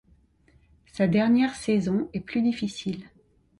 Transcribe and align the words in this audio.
Sa 0.93 1.05
dernière 1.05 1.53
saison 1.53 2.09
est 2.13 2.21
plus 2.21 2.41
difficile. 2.41 3.05